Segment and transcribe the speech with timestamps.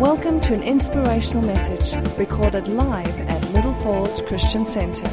[0.00, 5.08] Welcome to an inspirational message recorded live at Little Falls Christian Center.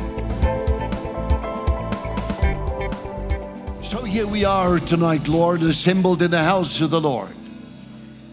[3.82, 7.34] So here we are tonight, Lord, assembled in the house of the Lord.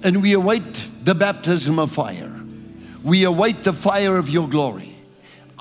[0.03, 2.43] And we await the baptism of fire.
[3.05, 4.93] We await the fire of your glory.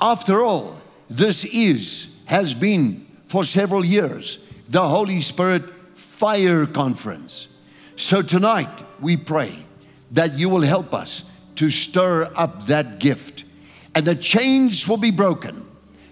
[0.00, 7.46] After all, this is, has been for several years, the Holy Spirit Fire Conference.
[7.94, 9.66] So tonight, we pray
[10.12, 11.24] that you will help us
[11.56, 13.44] to stir up that gift
[13.94, 15.66] and the chains will be broken.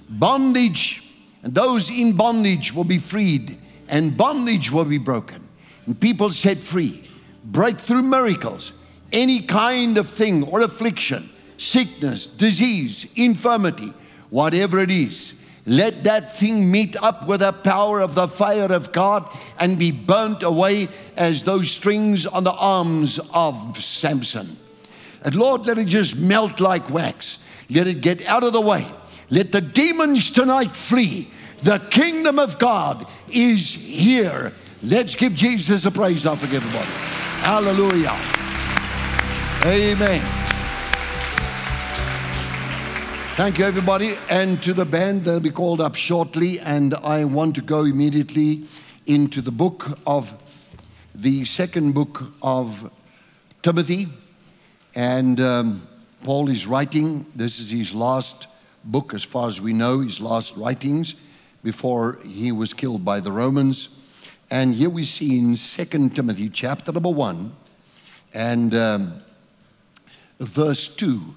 [0.09, 1.03] Bondage,
[1.43, 5.47] and those in bondage will be freed, and bondage will be broken,
[5.87, 7.05] and people set free.
[7.45, 8.73] Breakthrough miracles,
[9.13, 13.93] any kind of thing or affliction, sickness, disease, infirmity,
[14.31, 15.35] whatever it is.
[15.69, 19.93] Let that thing meet up with the power of the fire of God and be
[19.93, 24.57] burnt away as those strings on the arms of Samson.
[25.23, 27.39] And Lord, let it just melt like wax.
[27.69, 28.87] Let it get out of the way.
[29.29, 31.29] Let the demons tonight flee.
[31.63, 34.55] The kingdom of God is here.
[34.83, 36.23] Let's give Jesus a praise.
[36.23, 36.91] Forgive everybody.
[37.43, 38.17] Hallelujah.
[39.67, 40.48] Amen.
[43.39, 44.15] Thank you, everybody.
[44.29, 46.59] And to the band, they'll be called up shortly.
[46.59, 48.65] And I want to go immediately
[49.07, 50.35] into the book of
[51.15, 52.91] the second book of
[53.63, 54.09] Timothy.
[54.97, 55.87] And um,
[56.25, 58.49] Paul is writing, this is his last
[58.83, 61.15] book, as far as we know, his last writings
[61.63, 63.89] before he was killed by the Romans.
[64.51, 67.53] And here we see in Second Timothy, chapter number 1,
[68.35, 69.23] and um,
[70.41, 71.37] verse 2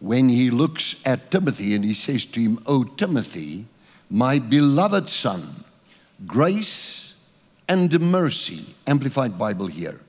[0.00, 3.66] when he looks at Timothy and he says to him, O Timothy,
[4.08, 5.64] my beloved son,
[6.26, 7.14] grace
[7.68, 10.00] and mercy, Amplified Bible here,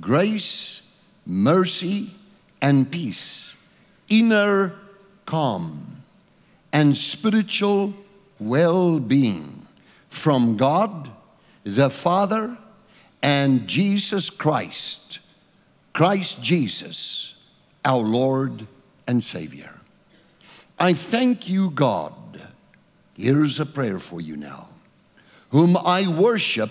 [0.00, 0.82] grace,
[1.24, 2.10] mercy,
[2.60, 3.54] and peace,
[4.08, 4.74] inner
[5.24, 6.02] calm,
[6.72, 7.94] and spiritual
[8.38, 9.66] well being
[10.10, 11.10] from God
[11.62, 12.56] the Father
[13.22, 15.20] and Jesus Christ,
[15.92, 17.34] Christ Jesus,
[17.84, 18.66] our Lord
[19.06, 19.74] and Savior.
[20.78, 22.12] I thank you, God.
[23.16, 24.68] Here's a prayer for you now,
[25.50, 26.70] whom I worship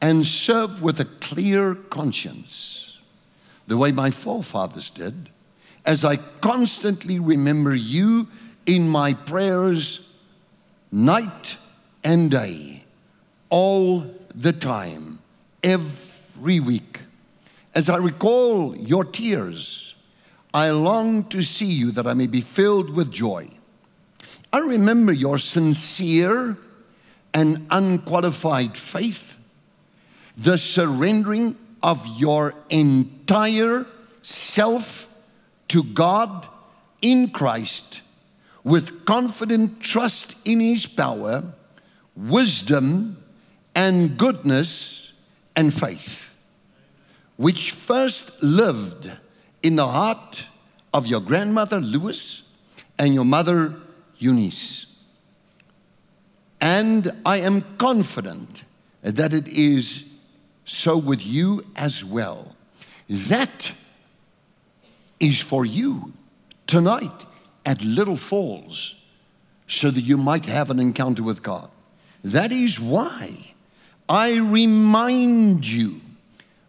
[0.00, 2.98] and serve with a clear conscience,
[3.66, 5.28] the way my forefathers did,
[5.84, 8.28] as I constantly remember you
[8.66, 10.12] in my prayers
[10.90, 11.56] night
[12.04, 12.84] and day,
[13.50, 15.18] all the time,
[15.62, 17.00] every week.
[17.74, 19.94] As I recall your tears,
[20.54, 23.48] I long to see you that I may be filled with joy.
[24.52, 26.56] I remember your sincere
[27.34, 29.38] and unqualified faith,
[30.36, 33.86] the surrendering of your entire
[34.22, 35.08] self
[35.68, 36.48] to God
[37.02, 38.00] in Christ
[38.64, 41.44] with confident trust in His power,
[42.16, 43.22] wisdom,
[43.74, 45.12] and goodness
[45.54, 46.38] and faith,
[47.36, 49.10] which first lived
[49.62, 50.46] in the heart
[50.92, 52.42] of your grandmother, Lois,
[52.98, 53.74] and your mother,
[54.18, 54.86] Eunice.
[56.60, 58.64] And I am confident
[59.02, 60.04] that it is
[60.64, 62.56] so with you as well.
[63.08, 63.72] That
[65.20, 66.12] is for you
[66.66, 67.26] tonight
[67.64, 68.94] at Little Falls
[69.66, 71.70] so that you might have an encounter with God.
[72.24, 73.54] That is why
[74.08, 76.00] I remind you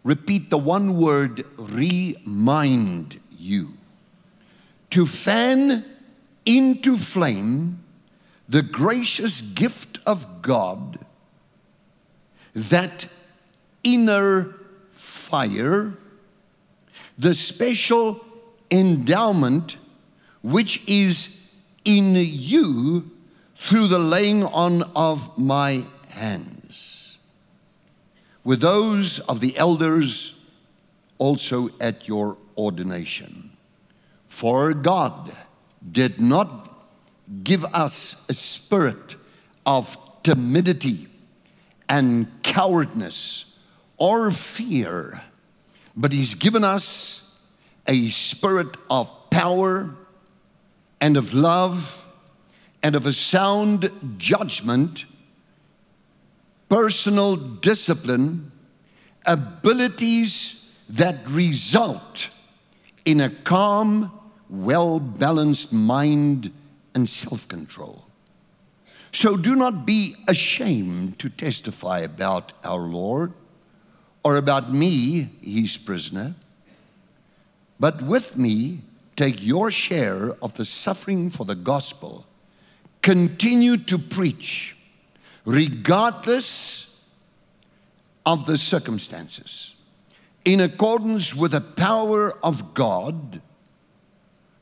[0.02, 3.74] repeat the one word remind you
[4.90, 5.84] to fan
[6.44, 7.82] into flame
[8.48, 10.98] the gracious gift of God,
[12.52, 13.06] that
[13.84, 14.56] inner
[14.90, 15.94] fire,
[17.16, 18.24] the special
[18.70, 19.76] endowment
[20.42, 21.52] which is
[21.84, 23.10] in you
[23.54, 26.59] through the laying on of my hands.
[28.42, 30.34] With those of the elders
[31.18, 33.50] also at your ordination.
[34.26, 35.32] For God
[35.92, 36.70] did not
[37.44, 39.16] give us a spirit
[39.66, 41.08] of timidity
[41.88, 43.44] and cowardness
[43.98, 45.22] or fear,
[45.94, 47.38] but He's given us
[47.86, 49.94] a spirit of power
[51.00, 52.08] and of love
[52.82, 55.04] and of a sound judgment,
[56.70, 58.50] personal discipline,
[59.26, 62.30] abilities that result
[63.04, 64.10] in a calm,
[64.48, 66.50] well balanced mind
[66.94, 68.06] and self control.
[69.12, 73.32] So do not be ashamed to testify about our Lord
[74.22, 76.34] or about me, his prisoner.
[77.80, 78.82] but with me
[79.16, 82.24] take your share of the suffering for the gospel.
[83.02, 84.76] Continue to preach,
[85.44, 87.04] regardless
[88.26, 89.74] of the circumstances,
[90.44, 93.40] in accordance with the power of God,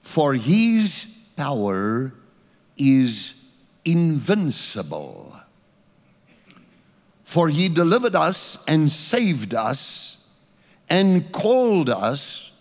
[0.01, 2.13] for his power
[2.77, 3.35] is
[3.85, 5.37] invincible.
[7.25, 10.27] For he delivered us and saved us
[10.89, 12.53] and called us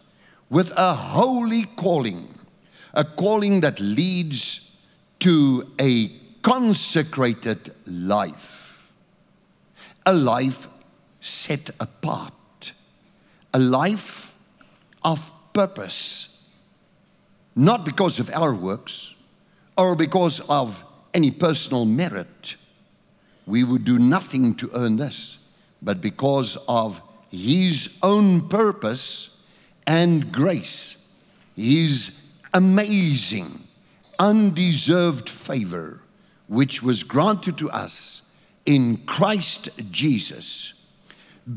[0.50, 2.34] with a holy calling,
[2.94, 4.72] a calling that leads
[5.20, 6.12] to a
[6.48, 8.90] consecrated life,
[10.06, 10.70] a life
[11.20, 12.72] set apart,
[13.54, 14.34] a life
[15.04, 16.42] of purpose,
[17.54, 19.14] not because of our works
[19.78, 22.56] or because of any personal merit.
[23.46, 25.40] We would do nothing to earn this,
[25.82, 29.38] but because of His own purpose
[29.86, 30.96] and grace,
[31.58, 32.18] His
[32.54, 33.68] amazing,
[34.18, 36.04] undeserved favor,
[36.48, 38.32] which was granted to us
[38.66, 40.74] in Christ Jesus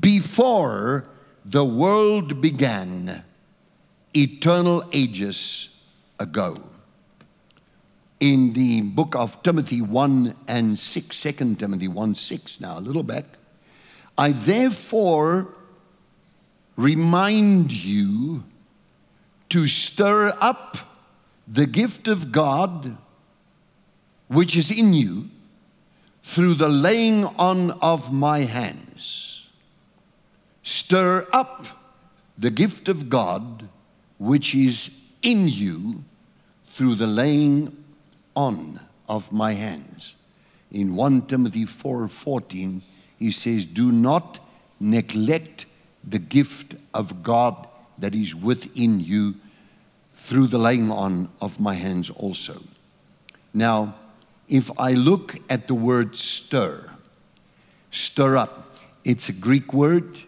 [0.00, 1.08] before
[1.44, 3.24] the world began,
[4.14, 5.68] eternal ages
[6.18, 6.56] ago.
[8.20, 13.02] In the book of Timothy 1 and 6, 2 Timothy 1 6, now a little
[13.02, 13.24] back,
[14.18, 15.54] I therefore
[16.76, 18.44] remind you
[19.48, 20.76] to stir up
[21.48, 22.96] the gift of God
[24.30, 25.28] which is in you
[26.22, 29.42] through the laying on of my hands.
[30.62, 31.66] Stir up
[32.38, 33.68] the gift of God
[34.18, 34.90] which is
[35.22, 36.04] in you
[36.68, 37.76] through the laying
[38.36, 38.78] on
[39.08, 40.14] of my hands.
[40.70, 42.82] In 1 Timothy 4:14
[43.18, 44.38] he says do not
[44.78, 45.66] neglect
[46.04, 47.66] the gift of God
[47.98, 49.34] that is within you
[50.14, 52.62] through the laying on of my hands also.
[53.52, 53.96] Now,
[54.50, 56.90] if I look at the word stir,
[57.92, 58.74] stir up,
[59.04, 60.18] it's a Greek word.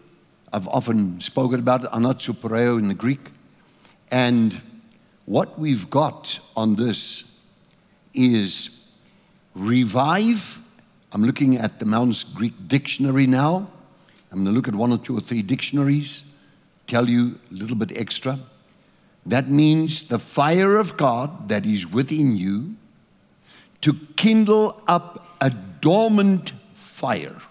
[0.53, 3.31] I've often spoken about it, anazopureo in the Greek.
[4.11, 4.61] And
[5.25, 7.25] what we've got on this
[8.13, 8.69] is
[9.53, 10.59] revive.
[11.11, 13.67] I'm looking at the Mounce Greek dictionary now.
[14.31, 16.23] I'm going to look at one or two or three dictionaries,
[16.87, 18.39] tell you a little bit extra.
[19.25, 22.77] That means the fire of God that is within you
[23.83, 27.41] to kindle up a dormant fire.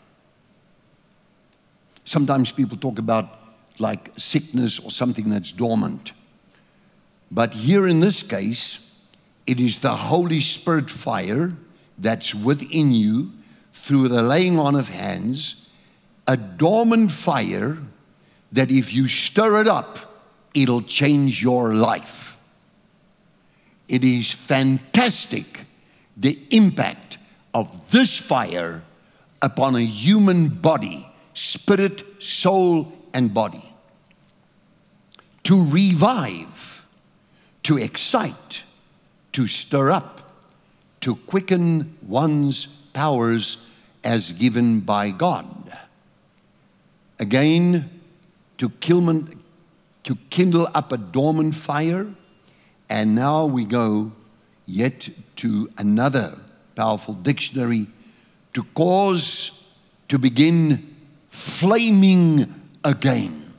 [2.06, 3.38] Sometimes people talk about
[3.78, 6.12] like sickness or something that's dormant.
[7.30, 8.90] But here in this case,
[9.46, 11.52] it is the Holy Spirit fire
[11.98, 13.32] that's within you
[13.74, 15.68] through the laying on of hands
[16.26, 17.76] a dormant fire
[18.52, 19.98] that if you stir it up,
[20.54, 22.38] it'll change your life.
[23.86, 25.66] It is fantastic
[26.16, 27.18] the impact
[27.54, 28.82] of this fire
[29.40, 33.72] upon a human body, spirit, soul, and body.
[35.44, 36.86] To revive,
[37.64, 38.62] to excite,
[39.32, 40.42] to stir up,
[41.00, 43.56] to quicken one's powers
[44.04, 45.46] as given by God
[47.22, 47.88] again
[48.58, 49.24] to, kill,
[50.02, 52.06] to kindle up a dormant fire.
[52.90, 54.12] And now we go
[54.72, 56.38] yet to another
[56.74, 57.86] powerful dictionary
[58.54, 59.50] to cause
[60.08, 60.94] to begin
[61.30, 63.52] flaming again,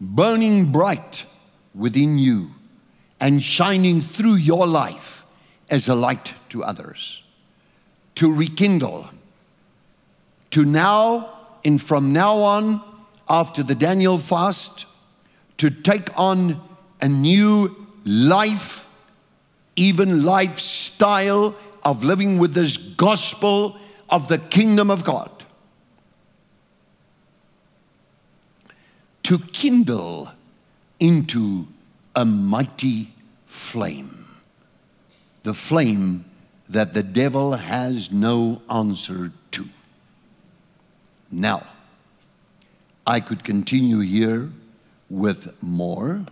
[0.00, 1.26] burning bright
[1.74, 2.50] within you
[3.20, 5.24] and shining through your life
[5.70, 7.22] as a light to others.
[8.16, 9.10] To rekindle,
[10.50, 12.80] to now and from now on
[13.28, 14.86] after the Daniel fast
[15.58, 16.60] to take on
[17.00, 18.85] a new life,
[19.76, 21.54] even lifestyle
[21.84, 23.78] of living with this gospel
[24.08, 25.30] of the kingdom of God.
[29.24, 30.30] To kindle
[30.98, 31.66] into
[32.14, 33.12] a mighty
[33.46, 34.26] flame,
[35.42, 36.24] the flame
[36.68, 39.68] that the devil has no answer to.
[41.30, 41.64] Now,
[43.06, 44.50] I could continue here
[45.08, 46.24] with more,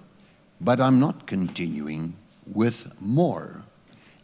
[0.60, 2.14] but I'm not continuing
[2.46, 3.62] with more.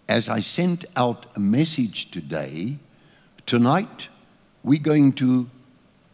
[0.08, 2.78] As I sent out a message today,
[3.46, 4.08] tonight
[4.62, 5.48] we're going to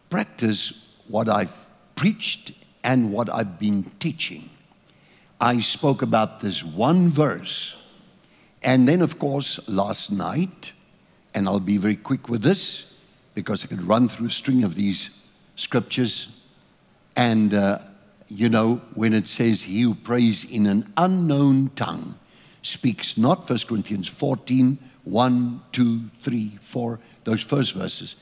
[0.09, 2.51] practice what I've preached
[2.83, 4.49] and what I've been teaching.
[5.39, 7.75] I spoke about this one verse.
[8.63, 10.71] And then, of course, last night,
[11.35, 12.93] and I'll be very quick with this
[13.35, 15.11] because I could run through a string of these
[15.55, 16.29] scriptures.
[17.15, 17.79] And uh,
[18.29, 22.17] you know, when it says he who prays in an unknown tongue
[22.61, 28.15] speaks not 1 Corinthians 14, 1, 2, 3, 4, those first verses.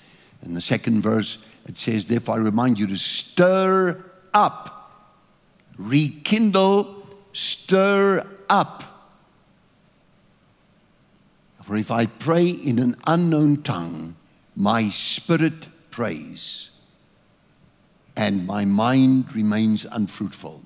[0.44, 5.16] In the second verse, it says, Therefore I remind you to stir up,
[5.78, 8.84] rekindle, stir up.
[11.64, 14.16] For if I pray in an unknown tongue,
[14.56, 16.70] my spirit prays,
[18.16, 20.62] and my mind remains unfruitful.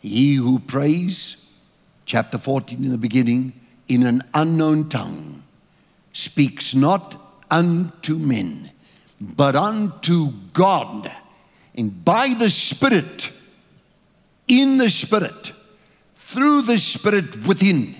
[0.00, 1.36] He who prays,
[2.04, 3.52] chapter 14 in the beginning,
[3.88, 5.42] in an unknown tongue,
[6.12, 8.70] speaks not unto men,
[9.20, 11.10] but unto God.
[11.74, 13.30] And by the Spirit,
[14.48, 15.52] in the Spirit,
[16.16, 17.94] through the Spirit within,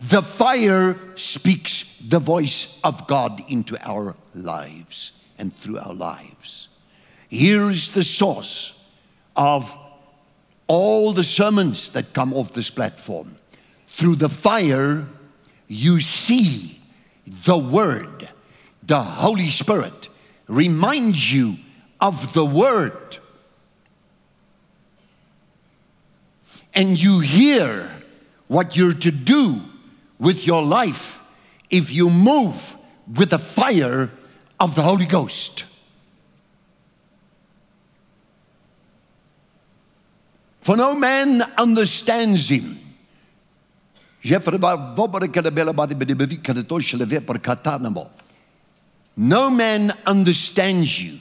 [0.00, 6.68] the fire speaks the voice of God into our lives and through our lives.
[7.28, 8.72] Here is the source
[9.36, 9.74] of
[10.66, 13.36] all the sermons that come off this platform.
[13.88, 15.06] Through the fire,
[15.66, 16.80] you see
[17.44, 18.28] the Word.
[18.82, 20.08] The Holy Spirit
[20.46, 21.56] reminds you
[22.00, 23.18] of the Word.
[26.74, 27.90] And you hear
[28.46, 29.60] what you're to do
[30.18, 31.20] with your life
[31.70, 32.76] if you move
[33.14, 34.10] with the fire
[34.58, 35.64] of the Holy Ghost.
[40.68, 42.78] For no man understands him.
[49.16, 51.20] No man understands you.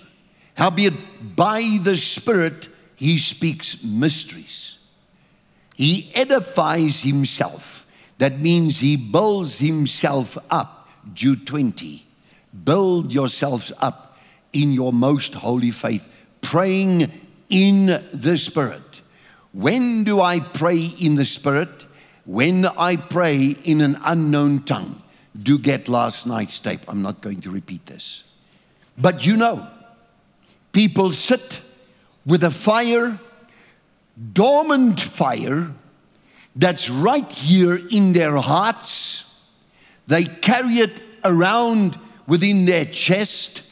[0.58, 0.94] Howbeit,
[1.38, 4.80] by the Spirit, he speaks mysteries.
[5.76, 7.88] He edifies himself.
[8.18, 10.90] That means he builds himself up.
[11.14, 12.06] Jude 20.
[12.66, 14.18] Build yourselves up
[14.52, 16.10] in your most holy faith,
[16.42, 17.10] praying
[17.50, 18.82] in the Spirit.
[19.58, 21.88] When do I pray in the Spirit?
[22.26, 25.02] When I pray in an unknown tongue.
[25.36, 26.82] Do get last night's tape.
[26.88, 28.24] I'm not going to repeat this.
[29.00, 29.68] But you know,
[30.74, 31.62] people sit
[32.24, 33.20] with a fire,
[34.32, 35.72] dormant fire,
[36.56, 39.26] that's right here in their hearts.
[40.06, 41.98] They carry it around
[42.28, 43.64] within their chest,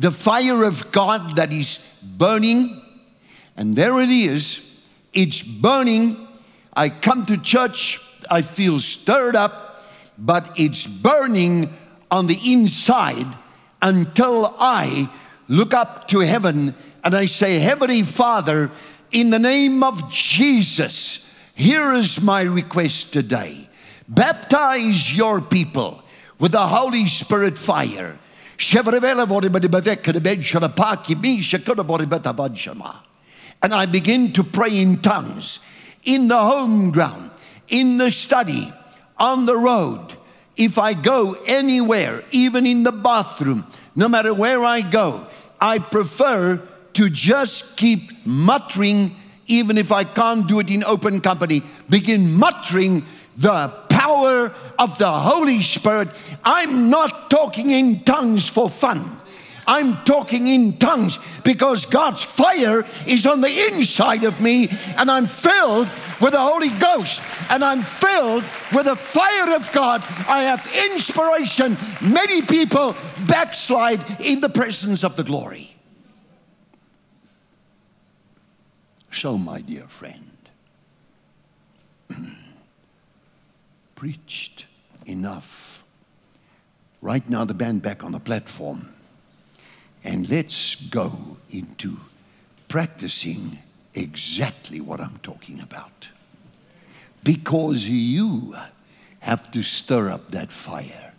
[0.00, 2.82] the fire of God that is burning.
[3.56, 4.71] And there it is,
[5.12, 6.28] it's burning.
[6.74, 8.00] I come to church,
[8.30, 9.84] I feel stirred up,
[10.18, 11.72] but it's burning
[12.10, 13.26] on the inside
[13.80, 15.10] until I
[15.48, 18.70] look up to heaven and I say, Heavenly Father,
[19.10, 23.68] in the name of Jesus, here is my request today.
[24.08, 26.02] Baptize your people
[26.38, 28.18] with the Holy Spirit fire.
[33.62, 35.60] And I begin to pray in tongues
[36.04, 37.30] in the home ground,
[37.68, 38.72] in the study,
[39.18, 40.16] on the road.
[40.56, 45.26] If I go anywhere, even in the bathroom, no matter where I go,
[45.60, 46.60] I prefer
[46.94, 49.14] to just keep muttering,
[49.46, 53.04] even if I can't do it in open company, begin muttering
[53.36, 56.08] the power of the Holy Spirit.
[56.44, 59.18] I'm not talking in tongues for fun.
[59.66, 65.26] I'm talking in tongues because God's fire is on the inside of me and I'm
[65.26, 65.88] filled
[66.20, 70.02] with the Holy Ghost and I'm filled with the fire of God.
[70.28, 71.76] I have inspiration.
[72.00, 75.74] Many people backslide in the presence of the glory.
[79.10, 80.30] So, my dear friend,
[83.94, 84.66] preached
[85.06, 85.84] enough.
[87.02, 88.88] Right now, the band back on the platform.
[90.04, 91.98] And let's go into
[92.68, 93.58] practicing
[93.94, 96.08] exactly what I'm talking about.
[97.22, 98.56] Because you
[99.20, 101.12] have to stir up that fire.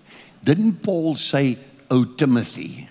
[0.44, 1.58] Didn't Paul say,
[1.90, 2.90] Oh, Timothy?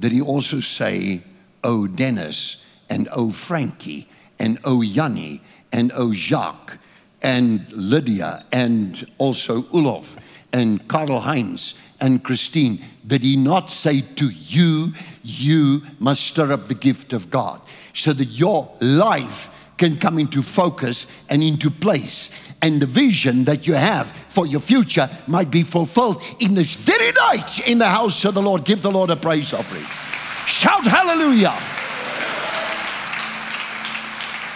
[0.00, 1.22] Did he also say,
[1.62, 4.08] Oh, Dennis, and Oh, Frankie,
[4.38, 6.78] and Oh, Yanni, and Oh, Jacques,
[7.22, 10.16] and Lydia, and also Ulof,
[10.52, 12.82] and Karl Heinz, and Christine?
[13.06, 17.60] Did he not say to you, you must stir up the gift of God
[17.94, 22.30] so that your life can come into focus and into place?
[22.62, 27.12] And the vision that you have for your future might be fulfilled in this very
[27.12, 28.64] night in the house of the Lord.
[28.64, 29.84] Give the Lord a praise offering.
[30.46, 31.58] Shout hallelujah.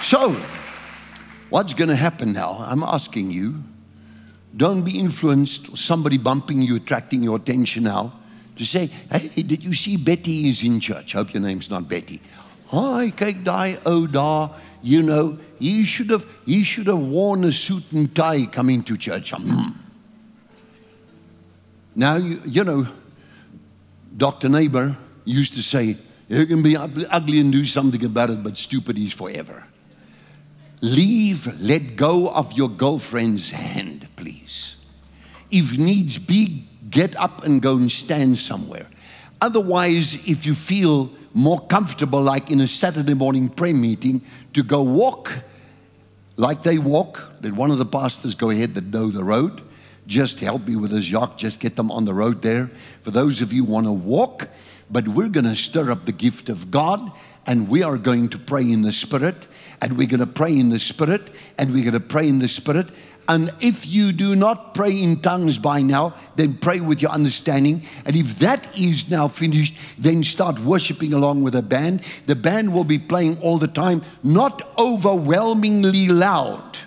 [0.02, 0.32] So,
[1.50, 2.64] what's going to happen now?
[2.66, 3.62] I'm asking you
[4.56, 8.17] don't be influenced, somebody bumping you, attracting your attention now,
[8.58, 11.12] to say, hey, did you see Betty is in church?
[11.12, 12.20] Hope your name's not Betty.
[12.68, 17.52] Hi, kyk daai ou daar, you know, he should have, he should have worn a
[17.52, 19.32] suit and tie coming to church.
[19.32, 19.70] Hmm.
[21.96, 22.86] Now, you, you know,
[24.16, 24.48] Dr.
[24.48, 25.96] Neighbor used to say,
[26.28, 29.66] you can be ugly and do something about it, but stupid is forever.
[30.80, 34.76] Leave, let go of your girlfriend's hand, please.
[35.50, 38.86] If needs be, get up and go and stand somewhere.
[39.40, 44.22] Otherwise, if you feel more comfortable, like in a Saturday morning prayer meeting,
[44.54, 45.32] to go walk
[46.36, 49.62] like they walk, let one of the pastors go ahead that know the road.
[50.06, 51.36] Just help me with this, Jacques.
[51.36, 52.68] Just get them on the road there.
[53.02, 54.48] For those of you want to walk,
[54.90, 57.12] but we're going to stir up the gift of God
[57.46, 59.48] and we are going to pray in the Spirit
[59.80, 62.48] and we're going to pray in the Spirit and we're going to pray in the
[62.48, 62.90] Spirit
[63.28, 67.82] and if you do not pray in tongues by now, then pray with your understanding.
[68.06, 72.02] And if that is now finished, then start worshiping along with the band.
[72.26, 76.78] The band will be playing all the time, not overwhelmingly loud,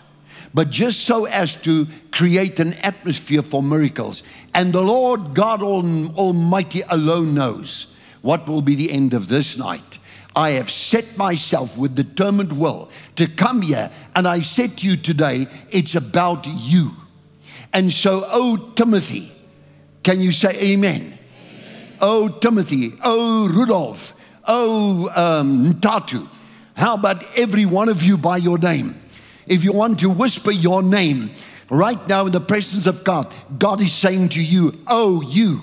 [0.51, 4.24] but just so as to create an atmosphere for miracles.
[4.55, 7.86] And the Lord God Almighty alone knows
[8.24, 10.00] what will be the end of this night.
[10.35, 14.95] I have set myself with determined will to come here, and I said to you
[14.95, 16.91] today, it's about you.
[17.73, 19.31] And so, oh, Timothy,
[20.03, 21.17] can you say amen?
[21.17, 21.97] amen.
[22.00, 24.13] Oh, Timothy, oh, Rudolph,
[24.47, 26.29] oh, um, Tatu,
[26.75, 29.01] how about every one of you by your name?
[29.47, 31.31] If you want to whisper your name
[31.69, 35.61] right now in the presence of God, God is saying to you, oh, you.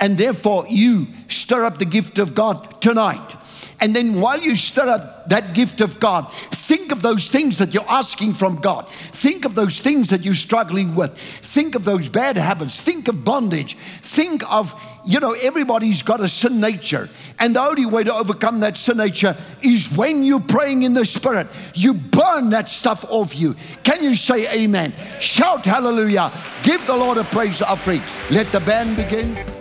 [0.00, 3.36] And therefore, you stir up the gift of God tonight
[3.80, 7.72] and then while you stir up that gift of God, think of those things that
[7.72, 8.88] you're asking from God.
[8.88, 11.16] Think of those things that you're struggling with.
[11.16, 12.78] Think of those bad habits.
[12.78, 13.76] Think of bondage.
[14.02, 17.08] Think of, you know, everybody's got a sin nature.
[17.38, 21.06] And the only way to overcome that sin nature is when you're praying in the
[21.06, 21.46] Spirit.
[21.74, 23.54] You burn that stuff off you.
[23.82, 24.92] Can you say amen?
[25.20, 26.30] Shout hallelujah.
[26.62, 28.02] Give the Lord a praise offering.
[28.30, 29.59] Let the band begin.